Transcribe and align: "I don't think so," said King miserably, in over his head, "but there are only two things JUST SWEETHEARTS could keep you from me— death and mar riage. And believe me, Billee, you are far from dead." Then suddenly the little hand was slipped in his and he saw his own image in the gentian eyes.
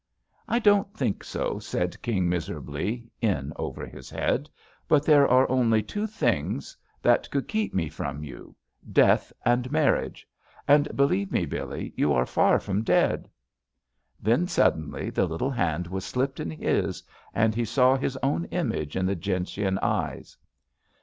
"I 0.47 0.57
don't 0.57 0.91
think 0.95 1.23
so," 1.23 1.59
said 1.59 2.01
King 2.01 2.27
miserably, 2.27 3.11
in 3.21 3.53
over 3.55 3.85
his 3.85 4.09
head, 4.09 4.49
"but 4.87 5.05
there 5.05 5.27
are 5.27 5.47
only 5.47 5.83
two 5.83 6.07
things 6.07 6.75
JUST 7.03 7.03
SWEETHEARTS 7.03 7.27
could 7.27 7.47
keep 7.47 7.75
you 7.79 7.91
from 7.91 8.21
me— 8.21 8.33
death 8.91 9.31
and 9.45 9.71
mar 9.71 9.93
riage. 9.95 10.23
And 10.67 10.95
believe 10.97 11.31
me, 11.31 11.45
Billee, 11.45 11.93
you 11.95 12.13
are 12.13 12.25
far 12.25 12.59
from 12.59 12.81
dead." 12.83 13.29
Then 14.19 14.47
suddenly 14.47 15.11
the 15.11 15.27
little 15.27 15.51
hand 15.51 15.85
was 15.85 16.03
slipped 16.03 16.39
in 16.39 16.49
his 16.49 17.03
and 17.31 17.53
he 17.53 17.63
saw 17.65 17.95
his 17.95 18.17
own 18.23 18.45
image 18.45 18.95
in 18.95 19.05
the 19.05 19.15
gentian 19.15 19.77
eyes. 19.83 20.35